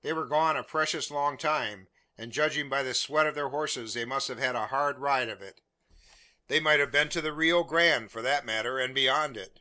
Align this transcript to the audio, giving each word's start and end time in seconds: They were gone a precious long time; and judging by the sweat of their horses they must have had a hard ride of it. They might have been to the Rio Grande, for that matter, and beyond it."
They 0.00 0.14
were 0.14 0.24
gone 0.24 0.56
a 0.56 0.62
precious 0.64 1.10
long 1.10 1.36
time; 1.36 1.88
and 2.16 2.32
judging 2.32 2.70
by 2.70 2.82
the 2.82 2.94
sweat 2.94 3.26
of 3.26 3.34
their 3.34 3.50
horses 3.50 3.92
they 3.92 4.06
must 4.06 4.28
have 4.28 4.38
had 4.38 4.54
a 4.54 4.68
hard 4.68 4.98
ride 4.98 5.28
of 5.28 5.42
it. 5.42 5.60
They 6.48 6.60
might 6.60 6.80
have 6.80 6.90
been 6.90 7.10
to 7.10 7.20
the 7.20 7.34
Rio 7.34 7.62
Grande, 7.62 8.10
for 8.10 8.22
that 8.22 8.46
matter, 8.46 8.78
and 8.78 8.94
beyond 8.94 9.36
it." 9.36 9.60